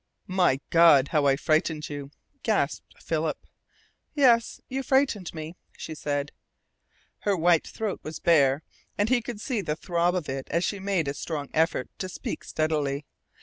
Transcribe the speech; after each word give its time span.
"My 0.25 0.59
God, 0.71 1.09
how 1.09 1.27
I 1.27 1.35
frightened 1.35 1.87
you!" 1.87 2.09
gasped 2.41 2.95
Philip. 2.97 3.37
"Yes, 4.15 4.59
you 4.67 4.81
frightened 4.81 5.31
me," 5.31 5.57
she 5.77 5.93
said. 5.93 6.31
Her 7.19 7.37
white 7.37 7.67
throat 7.67 7.99
was 8.01 8.17
bare, 8.17 8.63
and 8.97 9.09
he 9.09 9.21
could 9.21 9.39
see 9.39 9.61
the 9.61 9.75
throb 9.75 10.15
of 10.15 10.27
it 10.27 10.47
as 10.49 10.63
she 10.63 10.79
made 10.79 11.07
a 11.07 11.13
strong 11.13 11.49
effort 11.53 11.87
to 11.99 12.09
speak 12.09 12.43
steadily. 12.43 13.05